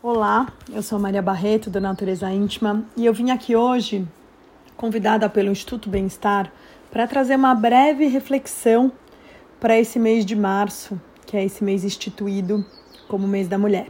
Olá, 0.00 0.46
eu 0.72 0.80
sou 0.80 0.96
Maria 0.96 1.20
Barreto, 1.20 1.68
da 1.68 1.80
Natureza 1.80 2.30
Íntima, 2.30 2.84
e 2.96 3.04
eu 3.04 3.12
vim 3.12 3.32
aqui 3.32 3.56
hoje, 3.56 4.06
convidada 4.76 5.28
pelo 5.28 5.50
Instituto 5.50 5.90
Bem-Estar, 5.90 6.52
para 6.88 7.04
trazer 7.08 7.34
uma 7.34 7.52
breve 7.52 8.06
reflexão 8.06 8.92
para 9.58 9.76
esse 9.76 9.98
mês 9.98 10.24
de 10.24 10.36
março, 10.36 11.00
que 11.26 11.36
é 11.36 11.44
esse 11.44 11.64
mês 11.64 11.82
instituído 11.82 12.64
como 13.08 13.26
mês 13.26 13.48
da 13.48 13.58
mulher. 13.58 13.88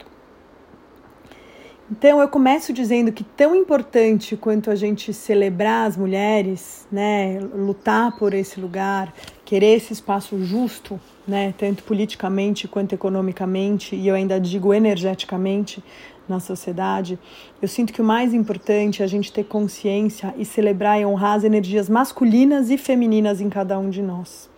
Então 1.90 2.22
eu 2.22 2.28
começo 2.28 2.72
dizendo 2.72 3.12
que 3.12 3.22
tão 3.22 3.54
importante 3.54 4.34
quanto 4.34 4.70
a 4.70 4.74
gente 4.74 5.12
celebrar 5.12 5.86
as 5.86 5.96
mulheres, 5.98 6.88
né, 6.90 7.38
lutar 7.54 8.16
por 8.18 8.32
esse 8.32 8.58
lugar, 8.58 9.12
querer 9.48 9.76
esse 9.76 9.94
espaço 9.94 10.38
justo, 10.44 11.00
né, 11.26 11.54
tanto 11.56 11.82
politicamente 11.82 12.68
quanto 12.68 12.94
economicamente 12.94 13.96
e 13.96 14.06
eu 14.06 14.14
ainda 14.14 14.38
digo 14.38 14.74
energeticamente 14.74 15.82
na 16.28 16.38
sociedade, 16.38 17.18
eu 17.62 17.66
sinto 17.66 17.90
que 17.90 18.02
o 18.02 18.04
mais 18.04 18.34
importante 18.34 19.00
é 19.00 19.06
a 19.06 19.08
gente 19.08 19.32
ter 19.32 19.44
consciência 19.44 20.34
e 20.36 20.44
celebrar 20.44 21.00
e 21.00 21.06
honrar 21.06 21.38
as 21.38 21.44
energias 21.44 21.88
masculinas 21.88 22.68
e 22.68 22.76
femininas 22.76 23.40
em 23.40 23.48
cada 23.48 23.78
um 23.78 23.88
de 23.88 24.02
nós. 24.02 24.50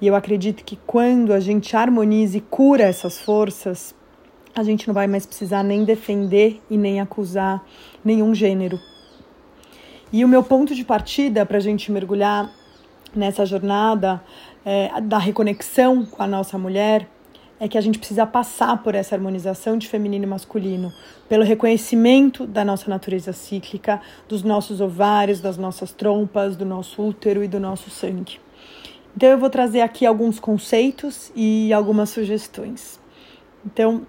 E 0.00 0.06
eu 0.06 0.14
acredito 0.14 0.64
que 0.64 0.78
quando 0.86 1.34
a 1.34 1.38
gente 1.38 1.76
harmoniza 1.76 2.38
e 2.38 2.40
cura 2.40 2.84
essas 2.84 3.18
forças, 3.18 3.94
a 4.54 4.62
gente 4.62 4.88
não 4.88 4.94
vai 4.94 5.06
mais 5.06 5.26
precisar 5.26 5.62
nem 5.62 5.84
defender 5.84 6.58
e 6.70 6.78
nem 6.78 7.02
acusar 7.02 7.62
nenhum 8.02 8.34
gênero. 8.34 8.80
E 10.10 10.24
o 10.24 10.28
meu 10.28 10.42
ponto 10.42 10.74
de 10.74 10.86
partida 10.86 11.44
para 11.44 11.58
a 11.58 11.60
gente 11.60 11.92
mergulhar 11.92 12.50
nessa 13.18 13.44
jornada 13.44 14.22
é, 14.64 15.00
da 15.00 15.18
reconexão 15.18 16.04
com 16.04 16.22
a 16.22 16.26
nossa 16.26 16.56
mulher 16.58 17.08
é 17.58 17.66
que 17.66 17.78
a 17.78 17.80
gente 17.80 17.98
precisa 17.98 18.26
passar 18.26 18.82
por 18.82 18.94
essa 18.94 19.14
harmonização 19.14 19.78
de 19.78 19.88
feminino 19.88 20.24
e 20.24 20.28
masculino, 20.28 20.92
pelo 21.26 21.42
reconhecimento 21.42 22.46
da 22.46 22.64
nossa 22.64 22.90
natureza 22.90 23.32
cíclica, 23.32 24.00
dos 24.28 24.42
nossos 24.42 24.80
ovários, 24.80 25.40
das 25.40 25.56
nossas 25.56 25.90
trompas, 25.90 26.54
do 26.54 26.66
nosso 26.66 27.02
útero 27.02 27.42
e 27.42 27.48
do 27.48 27.58
nosso 27.58 27.88
sangue. 27.88 28.38
Então 29.16 29.30
eu 29.30 29.38
vou 29.38 29.48
trazer 29.48 29.80
aqui 29.80 30.04
alguns 30.04 30.38
conceitos 30.38 31.32
e 31.34 31.72
algumas 31.72 32.10
sugestões. 32.10 33.00
Então, 33.64 34.06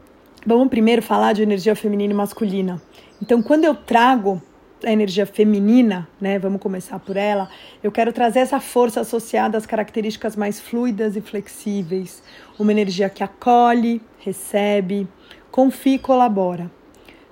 Vamos 0.49 0.69
primeiro 0.69 1.01
falar 1.01 1.33
de 1.33 1.41
energia 1.41 1.75
feminina 1.75 2.13
e 2.13 2.15
masculina. 2.15 2.81
Então, 3.21 3.43
quando 3.43 3.65
eu 3.65 3.75
trago 3.75 4.41
a 4.83 4.91
energia 4.91 5.25
feminina, 5.25 6.07
né, 6.19 6.37
vamos 6.37 6.61
começar 6.61 6.99
por 6.99 7.17
ela, 7.17 7.49
eu 7.81 7.91
quero 7.91 8.13
trazer 8.13 8.39
essa 8.39 8.59
força 8.59 9.01
associada 9.01 9.57
às 9.57 9.65
características 9.65 10.35
mais 10.35 10.59
fluidas 10.59 11.15
e 11.15 11.21
flexíveis, 11.21 12.21
uma 12.59 12.71
energia 12.71 13.09
que 13.09 13.23
acolhe, 13.23 14.01
recebe, 14.19 15.07
confia 15.51 15.95
e 15.95 15.99
colabora. 15.99 16.71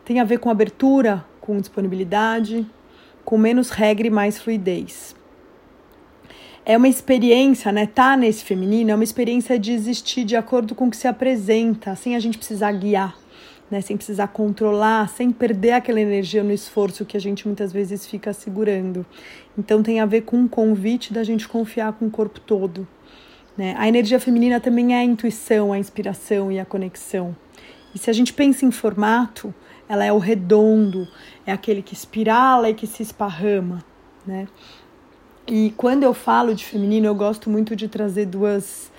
Tem 0.04 0.20
a 0.20 0.24
ver 0.24 0.40
com 0.40 0.50
abertura, 0.50 1.26
com 1.40 1.60
disponibilidade, 1.60 2.66
com 3.24 3.38
menos 3.38 3.70
regra 3.70 4.08
e 4.08 4.12
mais 4.12 4.40
fluidez. 4.40 5.16
É 6.66 6.76
uma 6.78 6.88
experiência, 6.88 7.72
né? 7.72 7.86
Tá 7.86 8.18
nesse 8.18 8.44
feminino 8.44 8.90
é 8.90 8.96
uma 8.96 9.04
experiência 9.04 9.60
de 9.60 9.72
existir 9.72 10.24
de 10.24 10.36
acordo 10.36 10.74
com 10.74 10.88
o 10.88 10.90
que 10.90 10.98
se 10.98 11.08
apresenta, 11.08 11.96
sem 11.96 12.16
a 12.16 12.20
gente 12.20 12.40
precisar 12.40 12.72
guiar, 12.72 13.16
né? 13.70 13.82
Sem 13.82 13.98
precisar 13.98 14.28
controlar, 14.28 15.10
sem 15.10 15.32
perder 15.32 15.72
aquela 15.72 16.00
energia 16.00 16.44
no 16.44 16.52
esforço 16.52 17.06
que 17.06 17.18
a 17.18 17.20
gente 17.20 17.48
muitas 17.48 17.72
vezes 17.72 18.06
fica 18.06 18.34
segurando. 18.34 19.06
Então 19.58 19.82
tem 19.82 20.00
a 20.00 20.06
ver 20.06 20.22
com 20.22 20.38
um 20.38 20.48
convite 20.48 21.14
da 21.14 21.24
gente 21.24 21.48
confiar 21.48 21.94
com 21.94 22.06
o 22.06 22.12
corpo 22.12 22.40
todo. 22.40 22.88
Né? 23.58 23.76
A 23.78 23.88
energia 23.88 24.20
feminina 24.20 24.60
também 24.60 24.94
é 24.94 25.00
a 25.00 25.04
intuição, 25.04 25.72
a 25.72 25.80
inspiração 25.80 26.52
e 26.52 26.60
a 26.60 26.66
conexão. 26.66 27.36
E 27.94 27.98
se 27.98 28.10
a 28.10 28.14
gente 28.14 28.34
pensa 28.34 28.66
em 28.66 28.72
formato, 28.72 29.54
ela 29.88 30.04
é 30.04 30.12
o 30.12 30.18
redondo, 30.18 31.08
é 31.46 31.52
aquele 31.52 31.82
que 31.82 31.94
espirala 31.94 32.70
e 32.70 32.74
que 32.74 32.86
se 32.86 33.02
esparrama, 33.02 33.84
né? 34.26 34.48
E 35.48 35.72
quando 35.78 36.04
eu 36.04 36.14
falo 36.14 36.56
de 36.56 36.66
feminino, 36.66 37.06
eu 37.06 37.14
gosto 37.14 37.50
muito 37.52 37.76
de 37.76 37.88
trazer 37.88 38.26
duas 38.26 38.92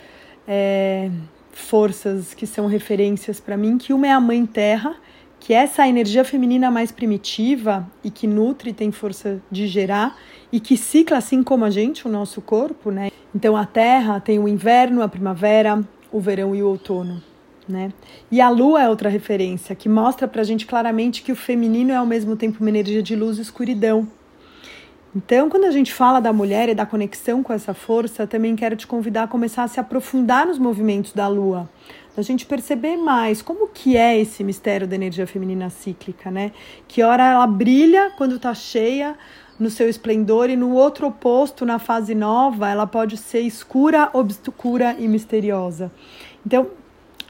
é, 0.47 1.10
forças 1.56 2.34
que 2.34 2.47
são 2.47 2.67
referências 2.67 3.41
para 3.41 3.56
mim, 3.56 3.78
que 3.78 3.93
uma 3.94 4.06
é 4.06 4.12
a 4.12 4.21
mãe 4.21 4.44
terra, 4.44 4.94
que 5.41 5.55
é 5.55 5.56
essa 5.56 5.89
energia 5.89 6.22
feminina 6.22 6.71
mais 6.71 6.93
primitiva 6.93 7.91
e 8.05 8.11
que 8.11 8.27
nutre, 8.27 8.75
tem 8.75 8.93
força 8.93 9.41
de 9.50 9.67
gerar 9.67 10.17
e 10.53 10.61
que 10.61 10.77
cicla 10.77 11.17
assim 11.17 11.43
como 11.43 11.65
a 11.65 11.71
gente, 11.71 12.06
o 12.06 12.11
nosso 12.11 12.43
corpo, 12.43 12.91
né? 12.91 13.11
Então 13.34 13.56
a 13.56 13.65
terra 13.65 14.21
tem 14.21 14.39
o 14.39 14.47
inverno, 14.47 15.03
a 15.03 15.09
primavera, 15.09 15.83
o 16.12 16.21
verão 16.21 16.55
e 16.55 16.62
o 16.62 16.69
outono. 16.69 17.22
Né? 17.67 17.91
E 18.31 18.41
a 18.41 18.49
lua 18.49 18.83
é 18.83 18.88
outra 18.88 19.09
referência 19.09 19.75
que 19.75 19.88
mostra 19.88 20.28
pra 20.28 20.44
gente 20.44 20.67
claramente 20.67 21.23
que 21.23 21.33
o 21.33 21.37
feminino 21.37 21.91
é 21.91 21.97
ao 21.97 22.06
mesmo 22.06 22.37
tempo 22.37 22.61
uma 22.61 22.69
energia 22.69 23.03
de 23.03 23.17
luz 23.17 23.38
e 23.38 23.43
escuridão, 23.43 24.06
então, 25.16 25.49
quando 25.49 25.65
a 25.65 25.71
gente 25.71 25.94
fala 25.94 26.21
da 26.21 26.31
mulher 26.31 26.69
e 26.69 26.75
da 26.75 26.84
conexão 26.84 27.43
com 27.43 27.50
essa 27.50 27.72
força, 27.72 28.27
também 28.27 28.54
quero 28.54 28.77
te 28.77 28.87
convidar 28.87 29.22
a 29.22 29.27
começar 29.27 29.62
a 29.62 29.69
se 29.69 29.81
aprofundar 29.81 30.47
nos 30.47 30.59
movimentos 30.59 31.15
da 31.15 31.27
lua, 31.27 31.71
a 32.15 32.21
gente 32.21 32.44
perceber 32.44 32.99
mais 32.99 33.41
como 33.41 33.66
que 33.69 33.97
é 33.97 34.19
esse 34.21 34.44
mistério 34.44 34.87
da 34.87 34.94
energia 34.94 35.26
feminina 35.26 35.71
cíclica, 35.71 36.31
né? 36.31 36.53
Que 36.87 37.03
hora 37.03 37.26
ela 37.31 37.47
brilha 37.47 38.12
quando 38.19 38.37
está 38.37 38.53
cheia 38.53 39.16
no 39.59 39.71
seu 39.71 39.88
esplendor 39.88 40.50
e 40.50 40.56
no 40.56 40.72
outro 40.72 41.06
oposto, 41.06 41.65
na 41.65 41.78
fase 41.78 42.15
nova, 42.15 42.69
ela 42.69 42.87
pode 42.87 43.16
ser 43.16 43.41
escura, 43.41 44.10
obscura 44.12 44.97
e 44.99 45.09
misteriosa. 45.09 45.91
Então, 46.44 46.66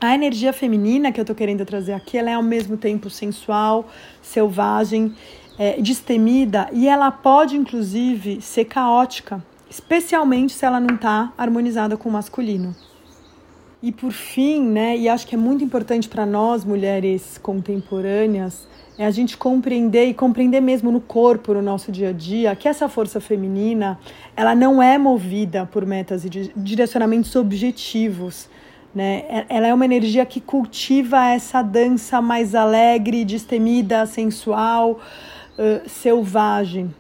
a 0.01 0.13
energia 0.13 0.53
feminina 0.53 1.13
que 1.13 1.21
eu 1.21 1.23
estou 1.23 1.37
querendo 1.37 1.65
trazer 1.65 1.93
aqui, 1.93 2.19
ela 2.19 2.31
é 2.31 2.35
ao 2.35 2.43
mesmo 2.43 2.77
tempo 2.77 3.09
sensual, 3.09 3.89
selvagem 4.21 5.15
é, 5.59 5.81
destemida 5.81 6.69
e 6.73 6.89
ela 6.89 7.11
pode, 7.11 7.57
inclusive, 7.57 8.41
ser 8.41 8.67
caótica, 8.67 9.43
especialmente 9.71 10.53
se 10.53 10.65
ela 10.65 10.81
não 10.81 10.95
está 10.95 11.33
harmonizada 11.37 11.97
com 11.97 12.09
o 12.09 12.13
masculino. 12.13 12.75
E 13.83 13.93
por 13.93 14.11
fim, 14.11 14.63
né, 14.63 14.97
e 14.97 15.09
acho 15.09 15.27
que 15.27 15.35
é 15.35 15.39
muito 15.39 15.63
importante 15.63 16.09
para 16.09 16.25
nós 16.25 16.65
mulheres 16.65 17.39
contemporâneas, 17.39 18.67
é 18.99 19.05
a 19.05 19.11
gente 19.11 19.37
compreender 19.37 20.07
e 20.07 20.15
compreender 20.15 20.61
mesmo 20.61 20.91
no 20.91 21.01
corpo, 21.01 21.53
no 21.53 21.61
nosso 21.61 21.93
dia 21.93 22.09
a 22.09 22.13
dia, 22.13 22.57
que 22.57 22.67
essa 22.67 22.89
força 22.89 23.21
feminina, 23.21 23.99
ela 24.35 24.55
não 24.55 24.83
é 24.83 24.97
movida 24.97 25.67
por 25.67 25.85
metas 25.85 26.25
e 26.25 26.31
direcionamentos 26.57 27.37
objetivos, 27.37 28.49
né? 28.95 29.45
Ela 29.51 29.67
é 29.67 29.75
uma 29.75 29.85
energia 29.85 30.25
que 30.25 30.41
cultiva 30.41 31.27
essa 31.27 31.61
dança 31.61 32.23
mais 32.23 32.55
alegre, 32.55 33.27
destemida, 33.27 34.07
sensual, 34.07 34.99
uh, 35.59 35.89
selvagem, 35.89 36.95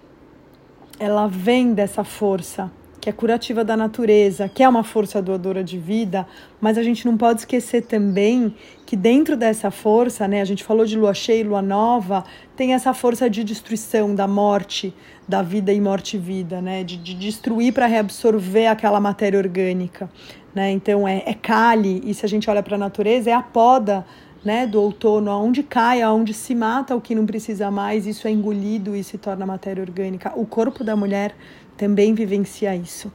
ela 0.98 1.26
vem 1.26 1.74
dessa 1.74 2.04
força 2.04 2.70
que 3.06 3.10
é 3.10 3.12
curativa 3.12 3.62
da 3.62 3.76
natureza, 3.76 4.48
que 4.48 4.64
é 4.64 4.68
uma 4.68 4.82
força 4.82 5.22
doadora 5.22 5.62
de 5.62 5.78
vida, 5.78 6.26
mas 6.60 6.76
a 6.76 6.82
gente 6.82 7.06
não 7.06 7.16
pode 7.16 7.38
esquecer 7.38 7.82
também 7.82 8.52
que 8.84 8.96
dentro 8.96 9.36
dessa 9.36 9.70
força, 9.70 10.26
né, 10.26 10.40
a 10.40 10.44
gente 10.44 10.64
falou 10.64 10.84
de 10.84 10.98
lua 10.98 11.14
cheia 11.14 11.40
e 11.40 11.44
lua 11.44 11.62
nova, 11.62 12.24
tem 12.56 12.74
essa 12.74 12.92
força 12.92 13.30
de 13.30 13.44
destruição 13.44 14.12
da 14.12 14.26
morte, 14.26 14.92
da 15.28 15.40
vida 15.40 15.72
e 15.72 15.80
morte 15.80 16.16
e 16.16 16.18
vida, 16.18 16.60
né, 16.60 16.82
de, 16.82 16.96
de 16.96 17.14
destruir 17.14 17.72
para 17.72 17.86
reabsorver 17.86 18.66
aquela 18.66 18.98
matéria 18.98 19.38
orgânica, 19.38 20.10
né? 20.52 20.72
Então 20.72 21.06
é, 21.06 21.22
é 21.26 21.34
cale, 21.34 22.02
e 22.04 22.12
se 22.12 22.26
a 22.26 22.28
gente 22.28 22.50
olha 22.50 22.60
para 22.60 22.74
a 22.74 22.78
natureza, 22.78 23.30
é 23.30 23.34
a 23.34 23.42
poda 23.42 24.04
né, 24.46 24.64
do 24.64 24.80
outono, 24.80 25.28
aonde 25.28 25.64
cai, 25.64 26.02
aonde 26.02 26.32
se 26.32 26.54
mata 26.54 26.94
o 26.94 27.00
que 27.00 27.16
não 27.16 27.26
precisa 27.26 27.68
mais, 27.68 28.06
isso 28.06 28.28
é 28.28 28.30
engolido 28.30 28.94
e 28.94 29.02
se 29.02 29.18
torna 29.18 29.44
matéria 29.44 29.82
orgânica. 29.82 30.32
O 30.36 30.46
corpo 30.46 30.84
da 30.84 30.94
mulher 30.94 31.34
também 31.76 32.14
vivencia 32.14 32.74
isso. 32.76 33.12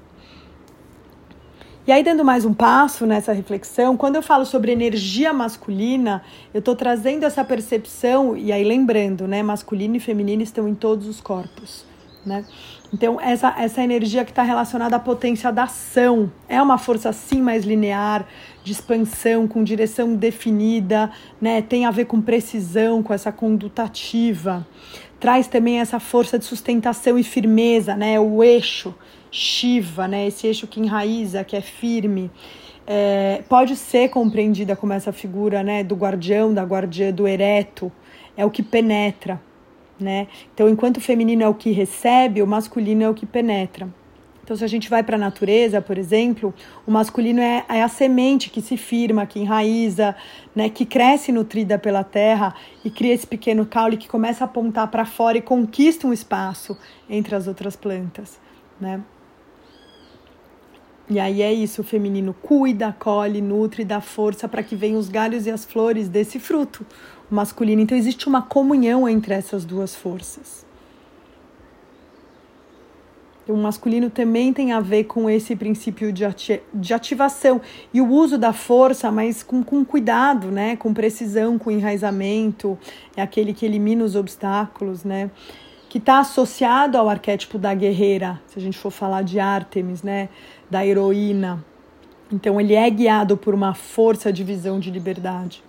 E 1.88 1.92
aí, 1.92 2.04
dando 2.04 2.26
mais 2.26 2.44
um 2.44 2.54
passo 2.54 3.06
nessa 3.06 3.32
reflexão, 3.32 3.96
quando 3.96 4.18
eu 4.18 4.22
falo 4.22 4.46
sobre 4.46 4.74
energia 4.74 5.32
masculina, 5.32 6.22
eu 6.54 6.60
estou 6.60 6.76
trazendo 6.76 7.26
essa 7.26 7.46
percepção, 7.46 8.36
e 8.36 8.52
aí 8.52 8.66
lembrando, 8.66 9.26
né, 9.26 9.42
masculino 9.42 9.96
e 9.96 10.02
feminino 10.02 10.44
estão 10.44 10.68
em 10.68 10.76
todos 10.76 11.08
os 11.08 11.22
corpos. 11.22 11.86
né? 12.26 12.44
Então, 12.94 13.20
essa, 13.22 13.56
essa 13.58 13.82
energia 13.82 14.26
que 14.26 14.32
está 14.32 14.44
relacionada 14.44 14.98
à 14.98 15.00
potência 15.00 15.50
da 15.50 15.64
ação 15.64 16.30
é 16.50 16.62
uma 16.62 16.78
força, 16.78 17.08
assim, 17.08 17.42
mais 17.42 17.64
linear, 17.64 18.28
de 18.64 18.72
expansão, 18.72 19.48
com 19.48 19.64
direção 19.64 20.16
definida, 20.16 21.12
né? 21.40 21.62
Tem 21.62 21.86
a 21.86 21.92
ver 21.92 22.06
com 22.06 22.22
precisão, 22.22 23.02
com 23.02 23.14
essa 23.14 23.32
conduta 23.32 23.84
ativa. 23.84 24.66
Traz 25.20 25.48
também 25.48 25.80
essa 25.80 26.00
força 26.00 26.38
de 26.38 26.46
sustentação 26.46 27.18
e 27.18 27.24
firmeza, 27.24 27.96
né? 27.96 28.20
O 28.20 28.44
eixo 28.44 28.94
Shiva, 29.32 30.08
né? 30.08 30.28
Esse 30.28 30.48
eixo 30.48 30.68
que 30.68 30.80
enraiza, 30.80 31.44
que 31.44 31.56
é 31.56 31.62
firme. 31.62 32.30
É, 32.86 33.44
pode 33.48 33.76
ser 33.76 34.10
compreendida 34.10 34.76
como 34.76 34.94
essa 34.94 35.12
figura, 35.12 35.64
né? 35.64 35.84
Do 35.84 35.96
guardião, 35.96 36.54
da 36.54 36.64
guardiã, 36.64 37.12
do 37.12 37.28
ereto. 37.28 37.92
É 38.36 38.46
o 38.46 38.50
que 38.50 38.64
penetra, 38.64 39.42
né? 40.00 40.28
Então, 40.54 40.68
enquanto 40.68 40.98
o 40.98 41.02
feminino 41.02 41.44
é 41.44 41.48
o 41.48 41.54
que 41.54 41.72
recebe, 41.72 42.42
o 42.42 42.48
masculino 42.48 43.04
é 43.04 43.10
o 43.10 43.14
que 43.14 43.26
penetra. 43.26 43.88
Então, 44.52 44.58
se 44.58 44.66
a 44.66 44.68
gente 44.68 44.90
vai 44.90 45.02
para 45.02 45.16
a 45.16 45.18
natureza, 45.18 45.82
por 45.82 45.98
exemplo, 45.98 46.54
o 46.86 46.92
masculino 46.92 47.40
é, 47.40 47.64
é, 47.70 47.82
a 47.82 47.88
semente 47.88 48.50
que 48.50 48.62
se 48.62 48.76
firma, 48.76 49.26
que 49.26 49.40
enraiza, 49.40 50.14
né, 50.54 50.68
que 50.68 50.86
cresce 50.86 51.32
nutrida 51.32 51.80
pela 51.80 52.04
terra 52.04 52.54
e 52.84 52.90
cria 52.90 53.14
esse 53.14 53.26
pequeno 53.26 53.66
caule 53.66 53.96
que 53.96 54.10
começa 54.10 54.44
a 54.44 54.48
apontar 54.48 54.90
para 54.90 55.06
fora 55.06 55.38
e 55.38 55.42
conquista 55.42 56.06
um 56.06 56.12
espaço 56.12 56.78
entre 57.10 57.34
as 57.34 57.48
outras 57.48 57.78
plantas, 57.78 58.42
né? 58.78 59.00
E 61.10 61.18
aí 61.18 61.42
é 61.42 61.54
isso, 61.54 61.80
o 61.80 61.86
feminino 61.86 62.34
cuida, 62.34 62.94
colhe, 63.00 63.40
nutre, 63.40 63.86
dá 63.86 64.02
força 64.02 64.50
para 64.50 64.62
que 64.62 64.76
venham 64.76 65.00
os 65.00 65.08
galhos 65.08 65.48
e 65.48 65.50
as 65.50 65.64
flores 65.64 66.10
desse 66.10 66.42
fruto 66.42 66.86
masculino. 67.30 67.82
Então 67.82 67.98
existe 67.98 68.28
uma 68.28 68.42
comunhão 68.42 69.08
entre 69.08 69.34
essas 69.34 69.64
duas 69.64 69.96
forças. 69.96 70.70
O 73.52 73.58
masculino 73.58 74.10
também 74.10 74.54
tem 74.54 74.72
a 74.72 74.80
ver 74.80 75.04
com 75.04 75.30
esse 75.30 75.56
princípio 75.58 76.14
de, 76.14 76.24
ati 76.24 76.62
de 76.74 76.94
ativação 76.94 77.60
e 77.94 78.00
o 78.00 78.08
uso 78.08 78.38
da 78.38 78.54
força, 78.54 79.12
mas 79.12 79.44
com, 79.44 79.62
com 79.62 79.84
cuidado, 79.84 80.50
né? 80.50 80.78
com 80.78 80.94
precisão, 80.94 81.60
com 81.60 81.70
enraizamento, 81.70 82.80
é 83.16 83.22
aquele 83.22 83.54
que 83.54 83.66
elimina 83.66 84.06
os 84.06 84.16
obstáculos, 84.16 85.04
né? 85.04 85.30
que 85.90 85.98
está 85.98 86.20
associado 86.20 86.98
ao 86.98 87.10
arquétipo 87.10 87.58
da 87.58 87.74
guerreira, 87.74 88.40
se 88.48 88.58
a 88.58 88.62
gente 88.62 88.78
for 88.78 88.92
falar 88.92 89.24
de 89.24 89.38
Artemis, 89.40 90.02
né? 90.02 90.30
da 90.70 90.86
heroína. 90.86 91.64
Então 92.32 92.62
ele 92.62 92.74
é 92.74 92.90
guiado 92.90 93.36
por 93.36 93.54
uma 93.54 93.74
força 93.74 94.32
de 94.32 94.44
visão 94.46 94.80
de 94.80 94.90
liberdade. 94.90 95.62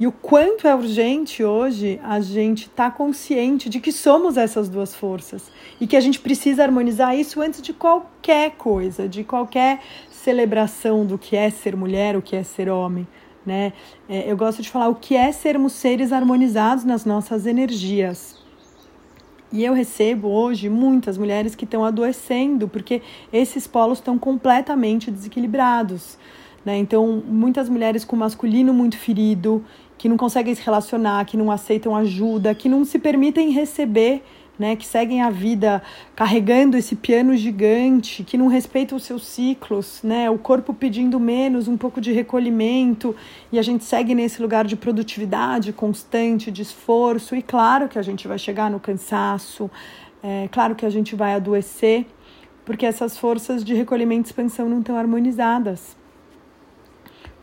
E 0.00 0.06
o 0.06 0.12
quanto 0.12 0.66
é 0.66 0.74
urgente 0.74 1.44
hoje 1.44 2.00
a 2.02 2.20
gente 2.20 2.62
estar 2.62 2.90
tá 2.90 2.96
consciente 2.96 3.68
de 3.68 3.78
que 3.80 3.92
somos 3.92 4.38
essas 4.38 4.66
duas 4.66 4.94
forças 4.94 5.52
e 5.78 5.86
que 5.86 5.94
a 5.94 6.00
gente 6.00 6.18
precisa 6.18 6.62
harmonizar 6.62 7.14
isso 7.14 7.42
antes 7.42 7.60
de 7.60 7.74
qualquer 7.74 8.52
coisa, 8.52 9.06
de 9.06 9.22
qualquer 9.22 9.82
celebração 10.10 11.04
do 11.04 11.18
que 11.18 11.36
é 11.36 11.50
ser 11.50 11.76
mulher, 11.76 12.16
o 12.16 12.22
que 12.22 12.34
é 12.34 12.42
ser 12.42 12.70
homem. 12.70 13.06
Né? 13.44 13.74
É, 14.08 14.30
eu 14.30 14.38
gosto 14.38 14.62
de 14.62 14.70
falar 14.70 14.88
o 14.88 14.94
que 14.94 15.14
é 15.14 15.32
sermos 15.32 15.74
seres 15.74 16.14
harmonizados 16.14 16.82
nas 16.82 17.04
nossas 17.04 17.44
energias. 17.44 18.42
E 19.52 19.62
eu 19.62 19.74
recebo 19.74 20.28
hoje 20.28 20.70
muitas 20.70 21.18
mulheres 21.18 21.54
que 21.54 21.66
estão 21.66 21.84
adoecendo 21.84 22.66
porque 22.66 23.02
esses 23.30 23.66
polos 23.66 23.98
estão 23.98 24.18
completamente 24.18 25.10
desequilibrados. 25.10 26.16
Né? 26.64 26.76
Então, 26.76 27.22
muitas 27.26 27.68
mulheres 27.68 28.04
com 28.04 28.16
masculino 28.16 28.72
muito 28.74 28.98
ferido, 28.98 29.64
que 30.00 30.08
não 30.08 30.16
conseguem 30.16 30.54
se 30.54 30.62
relacionar, 30.62 31.26
que 31.26 31.36
não 31.36 31.50
aceitam 31.50 31.94
ajuda, 31.94 32.54
que 32.54 32.70
não 32.70 32.86
se 32.86 32.98
permitem 32.98 33.50
receber, 33.50 34.24
né, 34.58 34.74
que 34.74 34.86
seguem 34.86 35.20
a 35.20 35.28
vida 35.28 35.82
carregando 36.16 36.74
esse 36.74 36.96
piano 36.96 37.36
gigante, 37.36 38.24
que 38.24 38.38
não 38.38 38.46
respeitam 38.46 38.96
os 38.96 39.04
seus 39.04 39.26
ciclos, 39.26 40.00
né, 40.02 40.30
o 40.30 40.38
corpo 40.38 40.72
pedindo 40.72 41.20
menos, 41.20 41.68
um 41.68 41.76
pouco 41.76 42.00
de 42.00 42.12
recolhimento, 42.12 43.14
e 43.52 43.58
a 43.58 43.62
gente 43.62 43.84
segue 43.84 44.14
nesse 44.14 44.40
lugar 44.40 44.64
de 44.64 44.74
produtividade 44.74 45.70
constante, 45.70 46.50
de 46.50 46.62
esforço, 46.62 47.36
e 47.36 47.42
claro 47.42 47.86
que 47.86 47.98
a 47.98 48.02
gente 48.02 48.26
vai 48.26 48.38
chegar 48.38 48.70
no 48.70 48.80
cansaço, 48.80 49.70
é 50.22 50.48
claro 50.50 50.74
que 50.74 50.86
a 50.86 50.90
gente 50.90 51.14
vai 51.14 51.34
adoecer, 51.34 52.06
porque 52.64 52.86
essas 52.86 53.18
forças 53.18 53.62
de 53.62 53.74
recolhimento 53.74 54.28
e 54.28 54.30
expansão 54.30 54.66
não 54.66 54.78
estão 54.80 54.96
harmonizadas. 54.96 55.94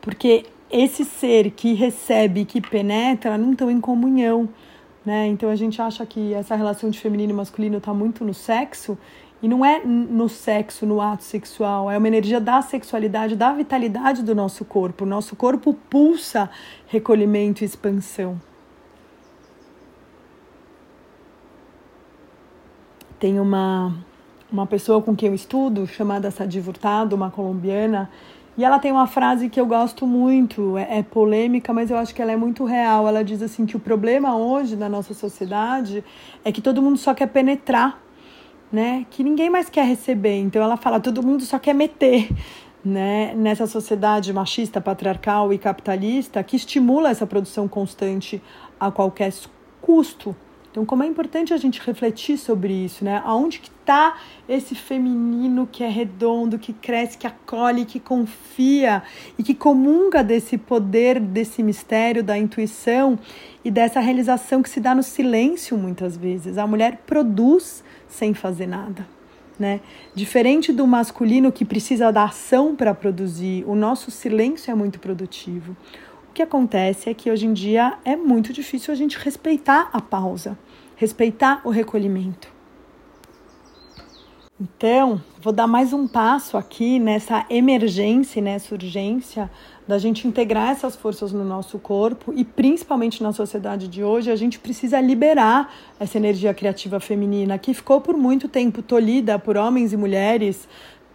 Porque 0.02 0.46
esse 0.70 1.06
ser 1.06 1.52
que 1.52 1.74
recebe 1.74 2.46
que 2.46 2.62
penetra 2.62 3.38
não 3.38 3.52
estão 3.52 3.72
em 3.72 3.80
comunhão. 3.80 4.50
Né? 5.06 5.28
Então 5.28 5.50
a 5.50 5.56
gente 5.56 5.82
acha 5.82 6.06
que 6.06 6.34
essa 6.34 6.56
relação 6.56 6.90
de 6.90 7.00
feminino 7.00 7.32
e 7.32 7.36
masculino 7.36 7.78
está 7.78 7.94
muito 7.94 8.26
no 8.26 8.34
sexo, 8.34 8.98
e 9.42 9.48
não 9.48 9.64
é 9.64 9.86
no 9.86 10.28
sexo, 10.28 10.86
no 10.86 11.00
ato 11.00 11.24
sexual, 11.24 11.92
é 11.92 11.98
uma 11.98 12.08
energia 12.08 12.42
da 12.42 12.62
sexualidade, 12.62 13.36
da 13.36 13.54
vitalidade 13.54 14.24
do 14.24 14.34
nosso 14.34 14.66
corpo. 14.66 15.04
O 15.04 15.08
nosso 15.08 15.36
corpo 15.36 15.76
pulsa 15.90 16.50
recolhimento 16.88 17.62
e 17.64 17.66
expansão. 17.66 18.42
Tem 23.20 23.40
uma, 23.40 23.96
uma 24.52 24.66
pessoa 24.66 25.02
com 25.04 25.16
quem 25.16 25.30
eu 25.30 25.36
estudo, 25.36 25.86
chamada 25.86 26.32
Sadi 26.32 26.60
Furtado, 26.60 27.16
uma 27.16 27.30
colombiana, 27.30 28.10
e 28.58 28.64
ela 28.64 28.80
tem 28.80 28.92
uma 28.92 29.06
frase 29.06 29.50
que 29.50 29.62
eu 29.62 29.68
gosto 29.68 30.08
muito, 30.08 30.76
é, 30.80 30.98
é, 31.00 31.04
polêmica, 31.04 31.72
mas 31.72 31.92
eu 31.92 31.98
acho 31.98 32.16
que 32.16 32.22
ela 32.22 32.32
é 32.32 32.36
muito 32.36 32.66
real. 32.66 33.08
Ela 33.08 33.24
diz 33.24 33.44
assim 33.44 33.68
que 33.68 33.78
o 33.78 33.80
problema 33.80 34.36
hoje 34.36 34.76
da 34.76 34.90
nossa 34.90 35.14
sociedade 35.14 36.04
é 36.44 36.52
que 36.52 36.60
todo 36.60 36.82
mundo 36.82 36.98
só 36.98 37.14
quer 37.14 37.28
penetrar, 37.28 38.02
né? 38.72 39.06
Que 39.12 39.24
ninguém 39.24 39.48
mais 39.48 39.70
quer 39.70 39.86
receber. 39.86 40.40
Então 40.40 40.60
ela 40.60 40.76
fala, 40.76 41.00
todo 41.00 41.22
mundo 41.22 41.44
só 41.44 41.60
quer 41.60 41.74
meter, 41.74 42.30
né? 42.84 43.36
Nessa 43.36 43.68
sociedade 43.68 44.34
machista, 44.34 44.82
patriarcal 44.82 45.54
e 45.54 45.60
capitalista 45.60 46.42
que 46.44 46.56
estimula 46.56 47.12
essa 47.12 47.28
produção 47.28 47.68
constante 47.68 48.42
a 48.80 48.90
qualquer 48.90 49.32
custo. 49.80 50.36
Então, 50.78 50.86
como 50.86 51.02
é 51.02 51.08
importante 51.08 51.56
a 51.56 51.58
gente 51.58 51.82
refletir 51.82 52.38
sobre 52.38 52.72
isso, 52.72 53.04
né? 53.04 53.20
Aonde 53.26 53.58
que 53.58 53.68
está 53.68 54.16
esse 54.48 54.76
feminino 54.76 55.66
que 55.66 55.84
é 55.84 55.90
redondo, 55.90 56.60
que 56.60 56.72
cresce, 56.72 57.18
que 57.18 57.26
acolhe, 57.26 57.84
que 57.84 58.00
confia 58.00 59.02
e 59.40 59.42
que 59.42 59.56
comunga 59.56 60.24
desse 60.24 60.56
poder, 60.56 61.20
desse 61.20 61.64
mistério 61.64 62.24
da 62.24 62.38
intuição 62.38 63.18
e 63.66 63.72
dessa 63.72 64.00
realização 64.00 64.62
que 64.62 64.70
se 64.70 64.80
dá 64.80 64.94
no 64.94 65.02
silêncio 65.02 65.76
muitas 65.76 66.16
vezes. 66.16 66.60
A 66.60 66.68
mulher 66.68 67.02
produz 67.08 67.84
sem 68.08 68.36
fazer 68.36 68.68
nada. 68.68 69.08
Né? 69.58 69.80
Diferente 70.14 70.72
do 70.72 70.86
masculino 70.86 71.52
que 71.52 71.66
precisa 71.66 72.12
da 72.12 72.26
ação 72.26 72.76
para 72.76 72.94
produzir, 72.94 73.64
o 73.68 73.74
nosso 73.74 74.12
silêncio 74.12 74.70
é 74.70 74.76
muito 74.76 75.00
produtivo. 75.00 75.76
Que 76.38 76.44
acontece 76.44 77.10
é 77.10 77.16
que 77.16 77.32
hoje 77.32 77.48
em 77.48 77.54
dia 77.54 77.98
é 78.06 78.16
muito 78.16 78.54
difícil 78.54 78.94
a 78.94 78.96
gente 78.96 79.18
respeitar 79.18 79.90
a 79.92 80.00
pausa 80.00 80.56
respeitar 80.96 81.62
o 81.64 81.72
recolhimento. 81.72 82.48
Então, 84.60 85.22
vou 85.40 85.54
dar 85.54 85.68
mais 85.68 85.94
um 85.94 86.08
passo 86.08 86.58
aqui 86.58 87.00
nessa 87.00 87.46
emergência, 87.50 88.42
nessa 88.42 88.74
urgência 88.74 89.50
da 89.88 89.98
gente 89.98 90.28
integrar 90.28 90.70
essas 90.70 90.96
forças 90.96 91.32
no 91.32 91.44
nosso 91.44 91.80
corpo 91.80 92.34
e 92.36 92.44
principalmente 92.44 93.22
na 93.24 93.32
sociedade 93.32 93.88
de 93.88 94.04
hoje, 94.04 94.30
a 94.32 94.36
gente 94.36 94.60
precisa 94.60 95.00
liberar 95.00 95.74
essa 96.00 96.18
energia 96.18 96.54
criativa 96.54 97.00
feminina 97.00 97.58
que 97.58 97.74
ficou 97.74 98.02
por 98.02 98.18
muito 98.18 98.48
tempo 98.48 98.82
tolhida 98.82 99.40
por 99.40 99.58
homens 99.58 99.94
e 99.94 99.98
mulheres 99.98 100.68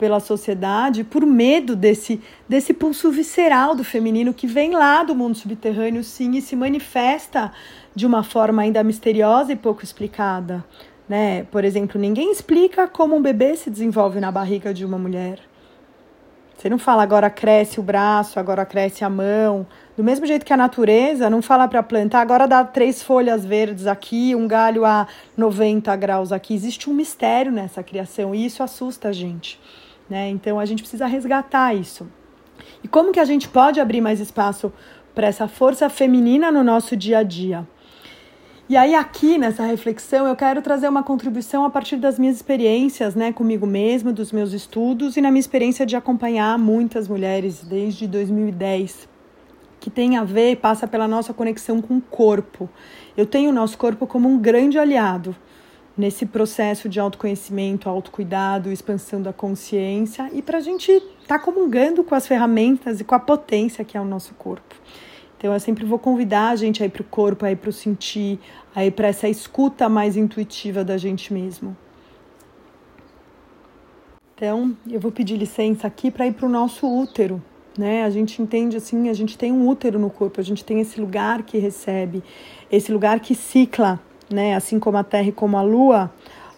pela 0.03 0.19
sociedade 0.19 1.05
por 1.05 1.25
medo 1.25 1.77
desse, 1.77 2.21
desse 2.49 2.75
pulso 2.75 3.09
visceral 3.13 3.73
do 3.73 3.85
feminino 3.85 4.35
que 4.35 4.49
vem 4.49 4.73
lá 4.73 5.05
do 5.05 5.15
mundo 5.15 5.37
subterrâneo, 5.37 6.03
sim, 6.03 6.33
e 6.33 6.43
se 6.43 6.57
manifesta 6.57 7.53
de 7.95 8.05
uma 8.05 8.25
forma 8.25 8.63
ainda 8.63 8.83
misteriosa 8.83 9.53
e 9.53 9.57
pouco 9.57 9.85
explicada. 9.85 10.65
Né? 11.09 11.45
Por 11.53 11.65
exemplo, 11.65 12.01
ninguém 12.01 12.33
explica 12.33 12.89
como 12.89 13.15
um 13.15 13.23
bebê 13.23 13.55
se 13.55 13.71
desenvolve 13.71 14.19
na 14.19 14.33
barriga 14.33 14.75
de 14.75 14.85
uma 14.85 14.99
mulher. 14.99 15.39
Você 16.59 16.69
não 16.69 16.81
fala 16.81 17.05
agora 17.05 17.31
cresce 17.31 17.79
o 17.79 17.83
braço, 17.85 18.41
agora 18.41 18.67
cresce 18.67 19.05
a 19.05 19.11
mão. 19.11 19.65
Do 19.97 20.03
mesmo 20.03 20.27
jeito 20.27 20.45
que 20.45 20.53
a 20.53 20.57
natureza 20.57 21.31
não 21.31 21.41
fala 21.41 21.69
para 21.69 21.81
plantar, 21.81 22.23
agora 22.23 22.49
dá 22.49 22.65
três 22.65 23.05
folhas 23.05 23.45
verdes 23.45 23.87
aqui, 23.87 24.35
um 24.35 24.49
galho 24.49 24.85
a 24.85 25.07
90 25.37 25.95
graus 25.95 26.33
aqui. 26.33 26.55
Existe 26.55 26.91
um 26.91 26.93
mistério 26.93 27.53
nessa 27.53 27.85
criação 27.85 28.35
e 28.35 28.45
isso 28.45 28.65
assusta 28.65 29.11
a 29.11 29.13
gente. 29.13 29.61
Né? 30.13 30.29
Então 30.29 30.61
a 30.61 30.67
gente 30.67 30.83
precisa 30.83 31.07
resgatar 31.07 31.75
isso. 31.75 32.07
E 32.85 32.87
como 32.87 33.13
que 33.13 33.19
a 33.19 33.25
gente 33.25 33.49
pode 33.49 33.81
abrir 33.81 34.03
mais 34.03 34.21
espaço 34.21 34.71
para 35.15 35.27
essa 35.27 35.49
força 35.49 35.89
feminina 35.89 36.53
no 36.53 36.63
nosso 36.63 36.95
dia 36.95 37.21
a 37.21 37.23
dia? 37.23 37.67
E 38.69 38.77
aí 38.77 38.95
aqui 38.95 39.39
nessa 39.39 39.65
reflexão 39.65 40.29
eu 40.29 40.37
quero 40.37 40.61
trazer 40.61 40.87
uma 40.87 41.03
contribuição 41.03 41.65
a 41.65 41.71
partir 41.71 41.97
das 41.97 42.19
minhas 42.19 42.37
experiências, 42.37 43.15
né, 43.15 43.33
comigo 43.33 43.67
mesma, 43.67 44.13
dos 44.13 44.33
meus 44.33 44.53
estudos 44.53 45.17
e 45.17 45.23
na 45.23 45.31
minha 45.31 45.41
experiência 45.41 45.87
de 45.87 45.97
acompanhar 45.97 46.59
muitas 46.59 47.09
mulheres 47.09 47.65
desde 47.65 48.07
2010, 48.07 49.09
que 49.81 49.89
tem 49.89 50.19
a 50.19 50.25
ver, 50.25 50.57
passa 50.57 50.87
pela 50.87 51.09
nossa 51.09 51.33
conexão 51.33 51.81
com 51.81 51.97
o 51.97 52.03
corpo. 52.03 52.69
Eu 53.17 53.25
tenho 53.25 53.49
o 53.49 53.55
nosso 53.55 53.79
corpo 53.79 54.07
como 54.07 54.29
um 54.29 54.39
grande 54.39 54.79
aliado 54.79 55.35
nesse 55.97 56.25
processo 56.25 56.89
de 56.89 56.99
autoconhecimento, 56.99 57.89
autocuidado, 57.89 58.73
expansão 58.73 59.21
da 59.21 59.33
consciência 59.33 60.31
e 60.33 60.41
para 60.41 60.59
a 60.59 60.61
gente 60.61 60.91
estar 60.91 61.39
tá 61.39 61.39
comungando 61.39 62.03
com 62.03 62.15
as 62.15 62.27
ferramentas 62.27 63.01
e 63.01 63.05
com 63.05 63.15
a 63.15 63.21
potência 63.21 63.85
que 63.85 63.97
é 63.97 64.01
o 64.01 64.05
nosso 64.05 64.35
corpo. 64.35 64.75
Então 65.37 65.53
eu 65.53 65.61
sempre 65.61 65.85
vou 65.85 65.99
convidar 65.99 66.51
a 66.51 66.57
gente 66.57 66.83
aí 66.83 66.89
para 66.89 67.03
o 67.03 67.05
corpo, 67.05 67.45
aí 67.45 67.57
para 67.57 67.69
o 67.69 67.73
sentir, 67.73 68.39
aí 68.75 68.91
para 68.91 69.09
essa 69.09 69.29
escuta 69.29 69.89
mais 69.89 70.17
intuitiva 70.17 70.85
da 70.85 70.97
gente 70.97 71.33
mesmo. 71.33 71.77
Então 74.35 74.77
eu 74.89 75.01
vou 75.01 75.13
pedir 75.13 75.37
licença 75.37 75.87
aqui 75.87 76.11
para 76.11 76.27
ir 76.27 76.33
para 76.33 76.47
o 76.47 76.49
nosso 76.49 76.87
útero, 76.87 77.43
né? 77.77 78.05
A 78.05 78.11
gente 78.11 78.41
entende 78.41 78.77
assim, 78.77 79.09
a 79.09 79.13
gente 79.13 79.37
tem 79.37 79.53
um 79.53 79.69
útero 79.69 79.99
no 79.99 80.11
corpo, 80.11 80.41
a 80.41 80.45
gente 80.45 80.65
tem 80.65 80.81
esse 80.81 81.01
lugar 81.01 81.43
que 81.43 81.59
recebe, 81.59 82.23
esse 82.71 82.93
lugar 82.93 83.21
que 83.21 83.35
cicla 83.35 84.01
né? 84.33 84.55
Assim 84.55 84.79
como 84.79 84.99
a 84.99 85.05
Terra 85.05 85.29
e 85.29 85.33
como 85.33 85.57
a 85.57 85.63
Lua, 85.63 86.11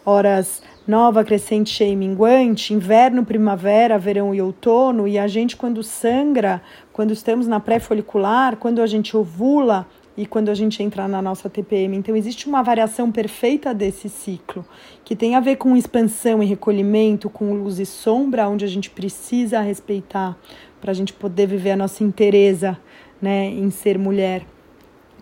horas 0.04 0.62
nova, 0.86 1.24
crescente, 1.24 1.70
cheia 1.70 1.92
e 1.92 1.96
minguante, 1.96 2.74
inverno, 2.74 3.24
primavera, 3.24 3.98
verão 3.98 4.34
e 4.34 4.42
outono, 4.42 5.08
e 5.08 5.18
a 5.18 5.26
gente 5.26 5.56
quando 5.56 5.82
sangra, 5.82 6.62
quando 6.92 7.12
estamos 7.12 7.46
na 7.46 7.58
pré-folicular, 7.58 8.56
quando 8.56 8.82
a 8.82 8.86
gente 8.86 9.16
ovula 9.16 9.86
e 10.16 10.26
quando 10.26 10.48
a 10.48 10.54
gente 10.54 10.82
entra 10.82 11.08
na 11.08 11.20
nossa 11.20 11.48
TPM. 11.48 11.96
Então 11.96 12.14
existe 12.14 12.46
uma 12.46 12.62
variação 12.62 13.10
perfeita 13.10 13.74
desse 13.74 14.08
ciclo, 14.08 14.64
que 15.04 15.16
tem 15.16 15.34
a 15.34 15.40
ver 15.40 15.56
com 15.56 15.76
expansão 15.76 16.42
e 16.42 16.46
recolhimento, 16.46 17.30
com 17.30 17.54
luz 17.54 17.78
e 17.78 17.86
sombra, 17.86 18.48
onde 18.48 18.64
a 18.64 18.68
gente 18.68 18.90
precisa 18.90 19.60
respeitar 19.60 20.36
para 20.80 20.90
a 20.90 20.94
gente 20.94 21.12
poder 21.12 21.46
viver 21.46 21.72
a 21.72 21.76
nossa 21.76 22.04
inteireza, 22.04 22.78
né, 23.20 23.46
em 23.46 23.70
ser 23.70 23.98
mulher. 23.98 24.44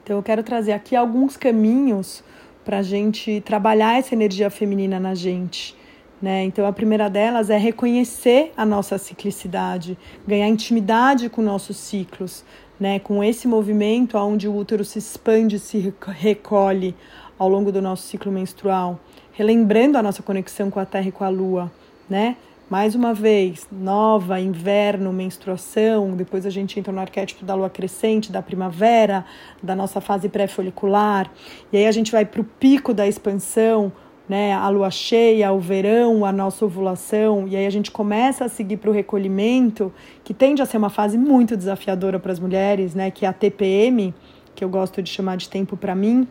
Então 0.02 0.16
eu 0.16 0.22
quero 0.22 0.42
trazer 0.42 0.72
aqui 0.72 0.96
alguns 0.96 1.36
caminhos 1.36 2.24
para 2.64 2.78
a 2.78 2.82
gente 2.82 3.40
trabalhar 3.40 3.98
essa 3.98 4.14
energia 4.14 4.50
feminina 4.50 4.98
na 5.00 5.14
gente. 5.14 5.76
Né? 6.20 6.44
Então, 6.44 6.64
a 6.64 6.72
primeira 6.72 7.10
delas 7.10 7.50
é 7.50 7.58
reconhecer 7.58 8.52
a 8.56 8.64
nossa 8.64 8.96
ciclicidade, 8.96 9.98
ganhar 10.26 10.46
intimidade 10.46 11.28
com 11.28 11.42
nossos 11.42 11.76
ciclos, 11.76 12.44
né? 12.78 13.00
com 13.00 13.24
esse 13.24 13.48
movimento 13.48 14.16
onde 14.16 14.46
o 14.46 14.56
útero 14.56 14.84
se 14.84 15.00
expande, 15.00 15.58
se 15.58 15.92
recolhe 16.06 16.94
ao 17.36 17.48
longo 17.48 17.72
do 17.72 17.82
nosso 17.82 18.06
ciclo 18.06 18.30
menstrual, 18.30 19.00
relembrando 19.32 19.98
a 19.98 20.02
nossa 20.02 20.22
conexão 20.22 20.70
com 20.70 20.78
a 20.78 20.86
Terra 20.86 21.08
e 21.08 21.12
com 21.12 21.24
a 21.24 21.28
Lua. 21.28 21.72
Né? 22.08 22.36
Mais 22.72 22.94
uma 22.94 23.12
vez, 23.12 23.68
nova, 23.70 24.40
inverno, 24.40 25.12
menstruação, 25.12 26.16
depois 26.16 26.46
a 26.46 26.48
gente 26.48 26.80
entra 26.80 26.90
no 26.90 27.02
arquétipo 27.02 27.44
da 27.44 27.54
lua 27.54 27.68
crescente, 27.68 28.32
da 28.32 28.40
primavera, 28.40 29.26
da 29.62 29.76
nossa 29.76 30.00
fase 30.00 30.26
pré-folicular, 30.26 31.30
e 31.70 31.76
aí 31.76 31.86
a 31.86 31.92
gente 31.92 32.10
vai 32.10 32.24
para 32.24 32.40
o 32.40 32.44
pico 32.44 32.94
da 32.94 33.06
expansão, 33.06 33.92
né, 34.26 34.54
a 34.54 34.66
lua 34.70 34.90
cheia, 34.90 35.52
o 35.52 35.60
verão, 35.60 36.24
a 36.24 36.32
nossa 36.32 36.64
ovulação, 36.64 37.46
e 37.46 37.56
aí 37.56 37.66
a 37.66 37.70
gente 37.70 37.90
começa 37.90 38.46
a 38.46 38.48
seguir 38.48 38.78
para 38.78 38.88
o 38.88 38.92
recolhimento, 38.94 39.92
que 40.24 40.32
tende 40.32 40.62
a 40.62 40.64
ser 40.64 40.78
uma 40.78 40.88
fase 40.88 41.18
muito 41.18 41.58
desafiadora 41.58 42.18
para 42.18 42.32
as 42.32 42.40
mulheres, 42.40 42.94
né, 42.94 43.10
que 43.10 43.26
é 43.26 43.28
a 43.28 43.34
TPM, 43.34 44.14
que 44.54 44.64
eu 44.64 44.70
gosto 44.70 45.02
de 45.02 45.10
chamar 45.10 45.36
de 45.36 45.46
tempo 45.46 45.76
para 45.76 45.94
mim, 45.94 46.26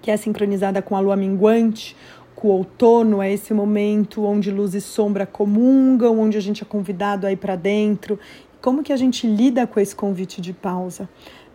que 0.00 0.12
é 0.12 0.16
sincronizada 0.16 0.80
com 0.80 0.94
a 0.96 1.00
lua 1.00 1.16
minguante, 1.16 1.96
o 2.46 2.50
outono 2.50 3.22
é 3.22 3.32
esse 3.32 3.52
momento 3.54 4.24
onde 4.24 4.50
luz 4.50 4.74
e 4.74 4.80
sombra 4.80 5.26
comungam, 5.26 6.20
onde 6.20 6.36
a 6.36 6.40
gente 6.40 6.62
é 6.62 6.66
convidado 6.66 7.26
a 7.26 7.32
ir 7.32 7.36
para 7.36 7.56
dentro. 7.56 8.18
Como 8.60 8.82
que 8.82 8.92
a 8.92 8.96
gente 8.96 9.26
lida 9.26 9.66
com 9.66 9.80
esse 9.80 9.94
convite 9.94 10.40
de 10.40 10.52
pausa? 10.52 11.08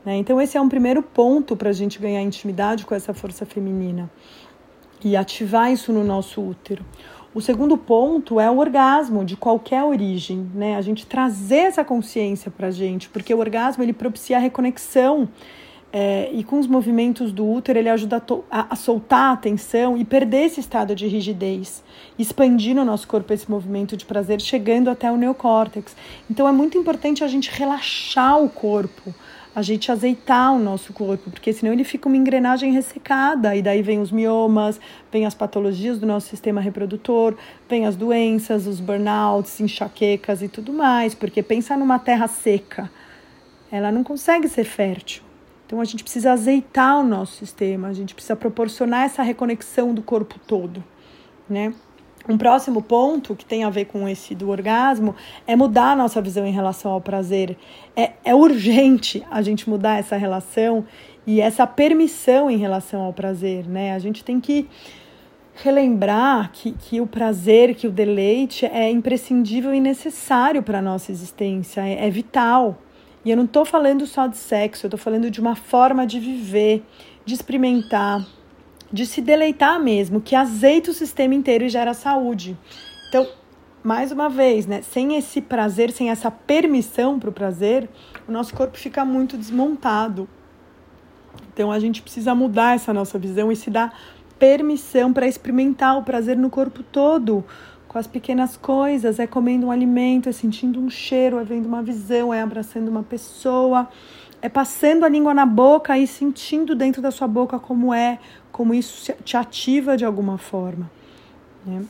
Né? 0.06 0.15
Então, 0.15 0.41
esse 0.41 0.58
é 0.58 0.62
um 0.62 0.70
primeiro 0.70 1.03
ponto 1.03 1.56
para 1.56 1.70
a 1.70 1.74
gente 1.74 2.00
ganhar 2.00 2.22
intimidade 2.22 2.86
com 2.86 2.96
essa 2.96 3.13
força 3.13 3.46
feminina 3.46 4.10
e 5.03 5.15
ativar 5.15 5.72
isso 5.72 5.91
no 5.91 6.03
nosso 6.03 6.41
útero. 6.41 6.86
O 7.34 7.41
segundo 7.41 7.77
ponto 7.77 8.39
é 8.39 8.50
o 8.50 8.58
orgasmo 8.58 9.24
de 9.24 9.36
qualquer 9.36 9.84
origem, 9.84 10.50
né? 10.56 10.75
A 10.75 10.82
gente 10.82 11.06
trazer 11.06 11.67
essa 11.67 11.84
consciência 11.84 12.50
para 12.50 12.72
gente, 12.72 13.10
porque 13.10 13.34
o 13.34 13.39
orgasmo 13.39 13.84
ele 13.84 13.94
propicia 13.94 14.38
a 14.38 14.39
reconexão 14.39 15.29
é, 15.91 16.29
e 16.34 16.44
com 16.44 16.60
os 16.60 16.67
movimentos 16.67 17.32
do 17.32 17.50
útero, 17.50 17.79
ele 17.79 17.89
ajuda 17.89 18.22
a, 18.51 18.74
a, 18.74 18.75
soltar 18.75 19.34
a 19.34 19.38
tensão 19.38 19.98
e 19.98 20.03
perder 20.03 20.46
esse 20.46 20.60
estado 20.60 20.94
de 20.94 21.08
rigidez, 21.08 21.84
expandir 22.20 22.75
no 22.75 22.84
nosso 22.84 23.08
corpo 23.08 23.32
esse 23.34 23.50
movimento 23.50 23.96
de 23.96 24.06
prazer, 24.06 24.41
chegando 24.41 24.89
até 24.89 25.10
o 25.12 25.15
neocórtex. 25.15 25.96
Então 26.29 26.48
é 26.48 26.51
muito 26.51 26.77
importante 26.77 27.24
a 27.24 27.27
gente 27.27 27.50
relaxar 27.50 28.41
o 28.41 28.50
corpo, 28.50 29.15
a 29.56 29.62
gente 29.62 29.91
azeitar 29.91 30.53
o 30.53 30.60
nosso 30.60 30.94
corpo, 30.94 31.32
porque 31.32 31.53
senão 31.53 31.72
ele 31.74 31.84
fica 31.84 32.08
uma 32.08 32.17
engrenagem 32.17 32.72
ressecada, 32.74 33.56
e 33.56 33.62
daí 33.62 33.82
vem 33.82 34.00
os 34.00 34.12
miomas, 34.12 34.79
vem 35.12 35.25
as 35.25 35.34
patologias 35.34 35.98
do 35.98 36.06
nosso 36.06 36.27
sistema 36.27 36.62
reprodutor, 36.62 37.34
vem 37.67 37.88
as 37.88 37.96
doenças, 37.96 38.67
os 38.67 38.79
burnouts, 38.79 39.60
enxaquecas 39.60 40.44
e 40.44 40.48
tudo 40.48 40.74
mais, 40.74 41.15
porque 41.15 41.41
pensa 41.41 41.77
numa 41.77 41.98
terra 41.98 42.27
seca, 42.27 42.91
ela 43.72 43.91
não 43.91 44.03
consegue 44.03 44.48
ser 44.48 44.65
fértil. 44.65 45.26
Então 45.68 45.82
a 45.82 45.86
gente 45.86 46.02
precisa 46.02 46.32
azeitar 46.32 47.00
o 47.00 47.04
nosso 47.04 47.34
sistema, 47.34 47.90
a 47.90 47.94
gente 47.94 48.16
precisa 48.16 48.38
proporcionar 48.38 49.04
essa 49.04 49.22
reconexão 49.22 49.94
do 49.94 50.02
corpo 50.02 50.40
todo, 50.48 50.82
né? 51.48 51.74
Um 52.30 52.38
próximo 52.38 52.82
ponto 52.82 53.36
que 53.36 53.46
tem 53.46 53.64
a 53.64 53.70
ver 53.70 53.86
com 53.86 54.08
esse 54.08 54.36
do 54.36 54.50
orgasmo 54.50 55.16
é 55.46 55.56
mudar 55.56 55.92
a 55.92 55.96
nossa 55.96 56.22
visão 56.22 56.46
em 56.46 56.52
relação 56.52 56.92
ao 56.92 57.00
prazer. 57.00 57.58
É, 57.96 58.14
é 58.24 58.36
urgente 58.36 59.26
a 59.32 59.42
gente 59.42 59.70
mudar 59.70 59.98
essa 59.98 60.18
relação 60.18 60.86
e 61.26 61.40
essa 61.40 61.66
permissão 61.66 62.50
em 62.50 62.58
relação 62.58 63.02
ao 63.02 63.14
prazer, 63.14 63.66
né? 63.66 63.94
A 63.94 64.00
gente 64.00 64.24
tem 64.24 64.42
que 64.42 64.68
relembrar 65.64 66.52
que, 66.52 66.72
que 66.74 67.02
o 67.02 67.08
prazer, 67.08 67.76
que 67.76 67.88
o 67.88 67.92
deleite 67.92 68.66
é 68.66 68.90
imprescindível 68.92 69.74
e 69.74 69.80
necessário 69.80 70.62
para 70.62 70.80
a 70.80 70.82
nossa 70.82 71.12
existência, 71.12 71.82
é, 71.82 72.08
é 72.08 72.10
vital. 72.10 72.78
E 73.27 73.29
eu 73.29 73.36
não 73.36 73.43
estou 73.43 73.65
falando 73.65 74.07
só 74.07 74.25
de 74.25 74.38
sexo, 74.38 74.86
eu 74.86 74.88
estou 74.88 74.98
falando 74.98 75.29
de 75.29 75.41
uma 75.41 75.53
forma 75.53 76.07
de 76.07 76.17
viver, 76.17 76.81
de 77.25 77.34
experimentar, 77.34 78.25
de 78.89 79.05
se 79.05 79.19
deleitar 79.19 79.81
mesmo, 79.81 80.22
que 80.22 80.34
azeita 80.34 80.91
o 80.91 80.93
sistema 80.93 81.36
inteiro 81.36 81.65
e 81.65 81.69
gera 81.69 81.93
saúde. 81.93 82.57
Então, 83.10 83.27
mais 83.84 84.13
uma 84.13 84.29
vez, 84.29 84.65
né, 84.65 84.81
sem 84.81 85.17
esse 85.17 85.41
prazer, 85.41 85.91
sem 85.91 86.10
essa 86.10 86.31
permissão 86.31 87.19
para 87.19 87.29
o 87.29 87.34
prazer, 87.34 87.89
o 88.25 88.31
nosso 88.31 88.55
corpo 88.55 88.77
fica 88.77 89.03
muito 89.03 89.38
desmontado. 89.38 90.25
Então, 91.53 91.69
a 91.69 91.79
gente 91.79 92.01
precisa 92.01 92.34
mudar 92.34 92.75
essa 92.75 92.93
nossa 92.93 93.19
visão 93.19 93.51
e 93.51 93.57
se 93.57 93.69
dar 93.69 93.93
permissão 94.39 95.12
para 95.12 95.27
experimentar 95.27 95.98
o 95.98 96.03
prazer 96.03 96.38
no 96.38 96.50
corpo 96.50 96.81
todo, 96.81 97.43
com 97.98 98.00
as 98.00 98.06
pequenas 98.06 98.56
coisas, 98.56 99.18
é 99.18 99.25
comendo 99.25 99.66
um 99.66 99.72
alimento, 99.72 100.30
é 100.30 100.32
sentindo 100.32 100.80
um 100.80 100.88
cheiro, 100.88 101.39
é 101.39 101.44
vendo 101.44 101.66
uma 101.66 101.82
visão, 101.82 102.32
é 102.32 102.44
abraçando 102.44 102.89
uma 102.89 103.01
pessoa, 103.01 103.89
é 104.39 104.48
passando 104.48 105.04
a 105.04 105.10
língua 105.10 105.34
na 105.34 105.48
boca 105.48 105.98
e 105.98 106.06
sentindo 106.06 106.75
dentro 106.75 107.01
da 107.01 107.10
sua 107.10 107.27
boca 107.27 107.58
como 107.58 107.92
é, 107.92 108.20
como 108.51 108.72
isso 108.72 109.12
te 109.24 109.36
ativa 109.36 109.98
de 109.98 110.06
alguma 110.06 110.38
forma. 110.38 110.92
Né? 111.66 111.84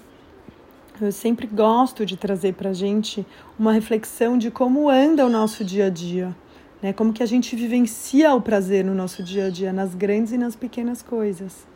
Eu 1.02 1.12
sempre 1.12 1.46
gosto 1.46 2.06
de 2.06 2.16
trazer 2.16 2.54
para 2.54 2.72
gente 2.72 3.26
uma 3.60 3.74
reflexão 3.74 4.38
de 4.38 4.50
como 4.50 4.90
anda 4.90 5.26
o 5.26 5.30
nosso 5.30 5.62
dia 5.62 5.88
a 5.88 5.90
dia, 5.90 6.34
né? 6.82 6.94
Como 6.94 7.12
que 7.12 7.22
a 7.22 7.28
gente 7.28 7.54
vivencia 7.54 8.34
o 8.34 8.42
prazer 8.42 8.86
no 8.86 8.96
nosso 8.96 9.22
dia 9.22 9.48
a 9.48 9.50
dia, 9.50 9.74
nas 9.74 9.94
grandes 9.94 10.32
e 10.32 10.38
nas 10.38 10.56
pequenas 10.56 11.02
coisas, 11.02 11.68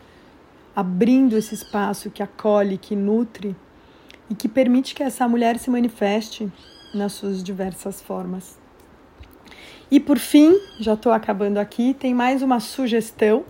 abrindo 0.73 1.38
esse 1.38 1.53
espaço 1.53 2.09
que 2.09 2.23
acolhe, 2.23 2.77
que 2.77 2.95
nutre 2.95 3.53
e 4.31 4.33
que 4.33 4.47
permite 4.47 4.95
que 4.95 5.03
essa 5.03 5.27
mulher 5.27 5.59
se 5.59 5.69
manifeste 5.69 6.50
nas 6.93 7.11
suas 7.11 7.43
diversas 7.43 8.01
formas. 8.01 8.57
E 9.91 10.00
por 10.00 10.17
fim, 10.17 10.57
já 10.79 10.93
estou 10.93 11.11
acabando 11.11 11.57
aqui, 11.57 11.93
tem 11.93 12.13
mais 12.13 12.41
uma 12.41 12.61
sugestão, 12.61 13.43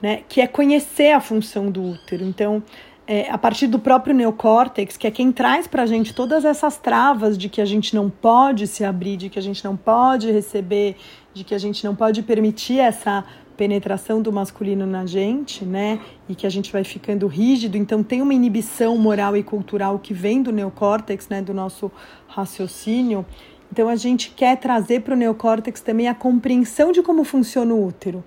né, 0.00 0.22
que 0.26 0.40
é 0.40 0.46
conhecer 0.46 1.12
a 1.12 1.20
função 1.20 1.70
do 1.70 1.82
útero. 1.82 2.24
Então, 2.24 2.62
é, 3.06 3.30
a 3.30 3.36
partir 3.36 3.66
do 3.66 3.78
próprio 3.78 4.14
neocórtex, 4.14 4.96
que 4.96 5.06
é 5.06 5.10
quem 5.10 5.30
traz 5.30 5.66
para 5.66 5.82
a 5.82 5.86
gente 5.86 6.14
todas 6.14 6.46
essas 6.46 6.78
travas 6.78 7.36
de 7.36 7.50
que 7.50 7.60
a 7.60 7.66
gente 7.66 7.94
não 7.94 8.08
pode 8.08 8.66
se 8.66 8.82
abrir, 8.84 9.18
de 9.18 9.28
que 9.28 9.38
a 9.38 9.42
gente 9.42 9.62
não 9.62 9.76
pode 9.76 10.32
receber, 10.32 10.96
de 11.34 11.44
que 11.44 11.54
a 11.54 11.58
gente 11.58 11.84
não 11.84 11.94
pode 11.94 12.22
permitir 12.22 12.78
essa 12.78 13.22
penetração 13.56 14.20
do 14.22 14.32
masculino 14.32 14.86
na 14.86 15.06
gente, 15.06 15.64
né? 15.64 16.00
E 16.28 16.34
que 16.34 16.46
a 16.46 16.50
gente 16.50 16.72
vai 16.72 16.84
ficando 16.84 17.26
rígido, 17.26 17.76
então 17.76 18.02
tem 18.02 18.22
uma 18.22 18.34
inibição 18.34 18.96
moral 18.96 19.36
e 19.36 19.42
cultural 19.42 19.98
que 19.98 20.14
vem 20.14 20.42
do 20.42 20.52
neocórtex, 20.52 21.28
né, 21.28 21.42
do 21.42 21.52
nosso 21.52 21.90
raciocínio. 22.26 23.24
Então 23.70 23.88
a 23.88 23.96
gente 23.96 24.30
quer 24.30 24.56
trazer 24.56 25.00
para 25.00 25.14
o 25.14 25.16
neocórtex 25.16 25.80
também 25.80 26.08
a 26.08 26.14
compreensão 26.14 26.92
de 26.92 27.02
como 27.02 27.24
funciona 27.24 27.72
o 27.72 27.86
útero, 27.86 28.22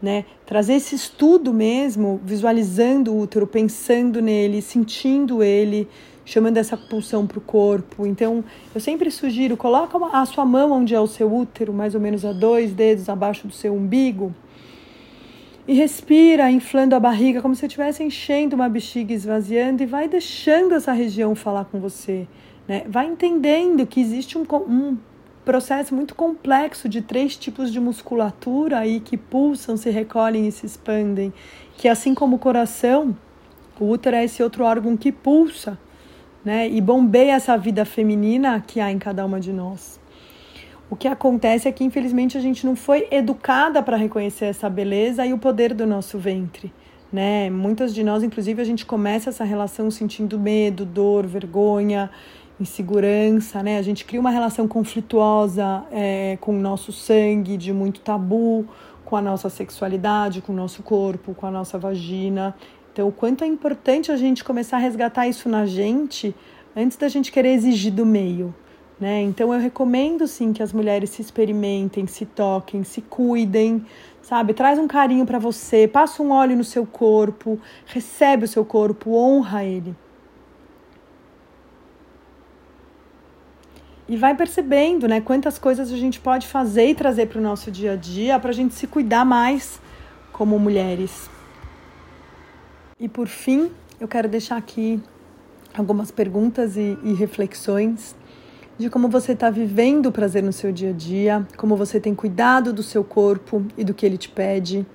né? 0.00 0.24
Trazer 0.46 0.74
esse 0.74 0.94
estudo 0.94 1.52
mesmo, 1.52 2.20
visualizando 2.24 3.12
o 3.12 3.20
útero, 3.20 3.46
pensando 3.46 4.22
nele, 4.22 4.62
sentindo 4.62 5.42
ele, 5.42 5.88
chamando 6.24 6.58
essa 6.58 6.76
pulsão 6.76 7.26
para 7.26 7.38
o 7.38 7.40
corpo. 7.40 8.06
Então, 8.06 8.44
eu 8.74 8.80
sempre 8.80 9.10
sugiro, 9.10 9.56
coloca 9.56 9.98
a 10.12 10.24
sua 10.26 10.44
mão 10.44 10.72
onde 10.72 10.94
é 10.94 11.00
o 11.00 11.06
seu 11.06 11.34
útero, 11.34 11.72
mais 11.72 11.94
ou 11.94 12.00
menos 12.00 12.24
a 12.24 12.32
dois 12.32 12.72
dedos 12.72 13.08
abaixo 13.08 13.46
do 13.46 13.52
seu 13.52 13.74
umbigo, 13.74 14.34
E 15.68 15.74
respira, 15.74 16.50
inflando 16.50 16.96
a 16.96 17.00
barriga, 17.00 17.42
como 17.42 17.54
se 17.54 17.66
estivesse 17.66 18.02
enchendo 18.02 18.56
uma 18.56 18.70
bexiga, 18.70 19.12
esvaziando, 19.12 19.82
e 19.82 19.86
vai 19.86 20.08
deixando 20.08 20.74
essa 20.74 20.92
região 20.92 21.34
falar 21.34 21.66
com 21.66 21.78
você. 21.78 22.26
Né? 22.66 22.84
Vai 22.88 23.06
entendendo 23.06 23.86
que 23.86 24.00
existe 24.00 24.38
um, 24.38 24.46
um 24.66 24.96
processo 25.44 25.94
muito 25.94 26.14
complexo 26.14 26.88
de 26.88 27.02
três 27.02 27.36
tipos 27.36 27.70
de 27.70 27.78
musculatura 27.78 28.78
aí 28.78 28.98
que 28.98 29.18
pulsam, 29.18 29.76
se 29.76 29.90
recolhem 29.90 30.48
e 30.48 30.52
se 30.52 30.64
expandem. 30.64 31.34
Que 31.76 31.86
assim 31.86 32.14
como 32.14 32.36
o 32.36 32.38
coração, 32.38 33.14
o 33.78 33.90
útero 33.90 34.16
é 34.16 34.24
esse 34.24 34.42
outro 34.42 34.64
órgão 34.64 34.96
que 34.96 35.12
pulsa 35.12 35.78
né? 36.42 36.66
e 36.66 36.80
bombeia 36.80 37.34
essa 37.34 37.58
vida 37.58 37.84
feminina 37.84 38.64
que 38.66 38.80
há 38.80 38.90
em 38.90 38.98
cada 38.98 39.22
uma 39.26 39.38
de 39.38 39.52
nós. 39.52 40.00
O 40.90 40.96
que 40.96 41.06
acontece 41.06 41.68
é 41.68 41.72
que, 41.72 41.84
infelizmente, 41.84 42.38
a 42.38 42.40
gente 42.40 42.64
não 42.64 42.74
foi 42.74 43.06
educada 43.10 43.82
para 43.82 43.96
reconhecer 43.96 44.46
essa 44.46 44.70
beleza 44.70 45.26
e 45.26 45.34
o 45.34 45.38
poder 45.38 45.74
do 45.74 45.86
nosso 45.86 46.18
ventre. 46.18 46.72
Né? 47.12 47.50
Muitas 47.50 47.94
de 47.94 48.02
nós, 48.02 48.22
inclusive, 48.22 48.60
a 48.62 48.64
gente 48.64 48.86
começa 48.86 49.28
essa 49.28 49.44
relação 49.44 49.90
sentindo 49.90 50.38
medo, 50.38 50.86
dor, 50.86 51.26
vergonha, 51.26 52.10
insegurança, 52.60 53.62
né? 53.62 53.78
A 53.78 53.82
gente 53.82 54.04
cria 54.04 54.20
uma 54.20 54.30
relação 54.30 54.66
conflituosa 54.66 55.84
é, 55.92 56.36
com 56.40 56.56
o 56.56 56.60
nosso 56.60 56.90
sangue, 56.90 57.56
de 57.56 57.72
muito 57.72 58.00
tabu, 58.00 58.66
com 59.04 59.16
a 59.16 59.22
nossa 59.22 59.48
sexualidade, 59.48 60.42
com 60.42 60.52
o 60.52 60.56
nosso 60.56 60.82
corpo, 60.82 61.34
com 61.34 61.46
a 61.46 61.50
nossa 61.50 61.78
vagina. 61.78 62.54
Então, 62.92 63.08
o 63.08 63.12
quanto 63.12 63.44
é 63.44 63.46
importante 63.46 64.10
a 64.10 64.16
gente 64.16 64.42
começar 64.42 64.78
a 64.78 64.80
resgatar 64.80 65.28
isso 65.28 65.48
na 65.48 65.66
gente 65.66 66.34
antes 66.76 66.96
da 66.96 67.08
gente 67.08 67.30
querer 67.30 67.52
exigir 67.52 67.92
do 67.92 68.04
meio. 68.04 68.54
Né? 69.00 69.22
Então 69.22 69.54
eu 69.54 69.60
recomendo 69.60 70.26
sim 70.26 70.52
que 70.52 70.62
as 70.62 70.72
mulheres 70.72 71.10
se 71.10 71.22
experimentem, 71.22 72.06
se 72.06 72.26
toquem, 72.26 72.82
se 72.82 73.00
cuidem, 73.00 73.86
sabe? 74.20 74.52
Traz 74.52 74.76
um 74.76 74.88
carinho 74.88 75.24
para 75.24 75.38
você, 75.38 75.86
passa 75.86 76.20
um 76.20 76.32
óleo 76.32 76.56
no 76.56 76.64
seu 76.64 76.84
corpo, 76.84 77.60
recebe 77.86 78.44
o 78.44 78.48
seu 78.48 78.64
corpo, 78.64 79.14
honra 79.14 79.64
ele. 79.64 79.94
E 84.08 84.16
vai 84.16 84.34
percebendo, 84.34 85.06
né, 85.06 85.20
quantas 85.20 85.58
coisas 85.58 85.92
a 85.92 85.96
gente 85.96 86.18
pode 86.18 86.48
fazer 86.48 86.88
e 86.88 86.94
trazer 86.94 87.26
para 87.26 87.38
o 87.38 87.42
nosso 87.42 87.70
dia 87.70 87.92
a 87.92 87.96
dia 87.96 88.40
para 88.40 88.50
a 88.50 88.54
gente 88.54 88.74
se 88.74 88.86
cuidar 88.86 89.24
mais 89.24 89.80
como 90.32 90.58
mulheres. 90.58 91.30
E 92.98 93.08
por 93.08 93.28
fim, 93.28 93.70
eu 94.00 94.08
quero 94.08 94.26
deixar 94.28 94.56
aqui 94.56 95.00
algumas 95.76 96.10
perguntas 96.10 96.76
e, 96.76 96.98
e 97.04 97.12
reflexões 97.12 98.16
de 98.78 98.88
como 98.88 99.08
você 99.08 99.32
está 99.32 99.50
vivendo 99.50 100.06
o 100.06 100.12
prazer 100.12 100.42
no 100.42 100.52
seu 100.52 100.70
dia 100.70 100.90
a 100.90 100.92
dia, 100.92 101.46
como 101.56 101.76
você 101.76 101.98
tem 101.98 102.14
cuidado 102.14 102.72
do 102.72 102.82
seu 102.82 103.02
corpo 103.02 103.66
e 103.76 103.82
do 103.82 103.92
que 103.92 104.06
ele 104.06 104.16
te 104.16 104.28
pede, 104.28 104.86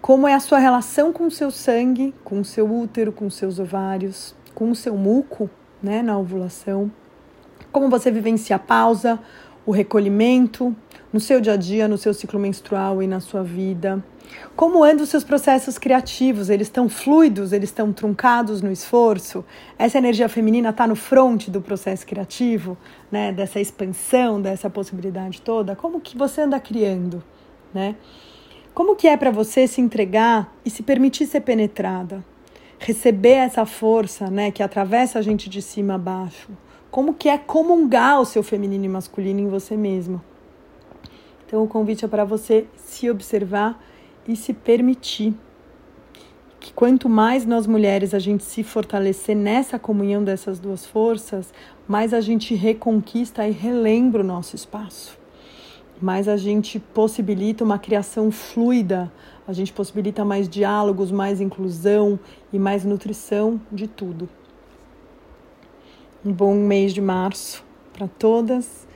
como 0.00 0.28
é 0.28 0.34
a 0.34 0.40
sua 0.40 0.58
relação 0.58 1.12
com 1.12 1.26
o 1.26 1.30
seu 1.30 1.50
sangue, 1.50 2.14
com 2.22 2.38
o 2.38 2.44
seu 2.44 2.70
útero, 2.72 3.10
com 3.10 3.26
os 3.26 3.34
seus 3.34 3.58
ovários, 3.58 4.34
com 4.54 4.70
o 4.70 4.76
seu 4.76 4.96
muco, 4.96 5.50
né, 5.82 6.02
na 6.02 6.16
ovulação, 6.16 6.90
como 7.72 7.90
você 7.90 8.10
vivencia 8.10 8.54
a 8.54 8.58
pausa, 8.60 9.18
o 9.66 9.70
recolhimento 9.70 10.74
no 11.12 11.20
seu 11.20 11.40
dia 11.40 11.52
a 11.52 11.56
dia, 11.56 11.86
no 11.88 11.96
seu 11.96 12.12
ciclo 12.12 12.38
menstrual 12.38 13.02
e 13.02 13.06
na 13.06 13.20
sua 13.20 13.42
vida 13.42 14.02
como 14.56 14.84
andam 14.84 15.02
os 15.02 15.08
seus 15.08 15.24
processos 15.24 15.78
criativos? 15.78 16.48
Eles 16.48 16.68
estão 16.68 16.88
fluidos? 16.88 17.52
Eles 17.52 17.70
estão 17.70 17.92
truncados 17.92 18.62
no 18.62 18.70
esforço? 18.70 19.44
Essa 19.78 19.98
energia 19.98 20.28
feminina 20.28 20.70
está 20.70 20.86
no 20.86 20.96
fronte 20.96 21.50
do 21.50 21.60
processo 21.60 22.06
criativo, 22.06 22.76
né? 23.10 23.32
Dessa 23.32 23.60
expansão, 23.60 24.40
dessa 24.40 24.70
possibilidade 24.70 25.42
toda? 25.42 25.74
Como 25.74 26.00
que 26.00 26.16
você 26.16 26.42
anda 26.42 26.58
criando, 26.60 27.22
né? 27.72 27.96
Como 28.72 28.96
que 28.96 29.06
é 29.06 29.16
para 29.16 29.30
você 29.30 29.66
se 29.66 29.80
entregar 29.80 30.52
e 30.64 30.70
se 30.70 30.82
permitir 30.82 31.26
ser 31.26 31.40
penetrada? 31.40 32.24
Receber 32.78 33.34
essa 33.34 33.64
força, 33.64 34.28
né, 34.28 34.50
que 34.50 34.62
atravessa 34.62 35.18
a 35.18 35.22
gente 35.22 35.48
de 35.48 35.62
cima 35.62 35.94
a 35.94 35.98
baixo. 35.98 36.50
Como 36.94 37.12
que 37.12 37.28
é 37.28 37.36
comungar 37.36 38.20
o 38.20 38.24
seu 38.24 38.40
feminino 38.40 38.84
e 38.84 38.88
masculino 38.88 39.40
em 39.40 39.48
você 39.48 39.76
mesma? 39.76 40.22
Então 41.44 41.64
o 41.64 41.66
convite 41.66 42.04
é 42.04 42.08
para 42.08 42.24
você 42.24 42.68
se 42.76 43.10
observar 43.10 43.84
e 44.28 44.36
se 44.36 44.54
permitir. 44.54 45.34
Que 46.60 46.72
quanto 46.72 47.08
mais 47.08 47.44
nós 47.44 47.66
mulheres 47.66 48.14
a 48.14 48.20
gente 48.20 48.44
se 48.44 48.62
fortalecer 48.62 49.34
nessa 49.34 49.76
comunhão 49.76 50.22
dessas 50.22 50.60
duas 50.60 50.86
forças, 50.86 51.52
mais 51.88 52.14
a 52.14 52.20
gente 52.20 52.54
reconquista 52.54 53.44
e 53.44 53.50
relembra 53.50 54.22
o 54.22 54.24
nosso 54.24 54.54
espaço. 54.54 55.18
Mais 56.00 56.28
a 56.28 56.36
gente 56.36 56.78
possibilita 56.78 57.64
uma 57.64 57.76
criação 57.76 58.30
fluida, 58.30 59.12
a 59.48 59.52
gente 59.52 59.72
possibilita 59.72 60.24
mais 60.24 60.48
diálogos, 60.48 61.10
mais 61.10 61.40
inclusão 61.40 62.20
e 62.52 62.58
mais 62.60 62.84
nutrição 62.84 63.60
de 63.72 63.88
tudo. 63.88 64.28
Um 66.24 66.32
bom 66.32 66.54
mês 66.54 66.94
de 66.94 67.02
março 67.02 67.62
para 67.92 68.08
todas. 68.08 68.88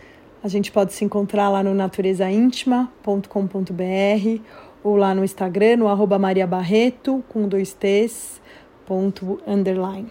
A 0.43 0.49
gente 0.49 0.73
pode 0.73 0.95
se 0.95 1.05
encontrar 1.05 1.51
lá 1.51 1.63
no 1.63 1.75
naturezaíntima.com.br 1.75 4.43
ou 4.83 4.97
lá 4.97 5.15
no 5.15 5.23
Instagram, 5.25 5.77
no 5.77 5.89
arroba 5.89 6.19
Maria 6.19 6.47
Barreto, 6.47 7.23
com 7.29 7.47
dois 7.47 7.75
T's, 7.75 8.41
ponto, 8.87 9.39
underline. 9.47 10.09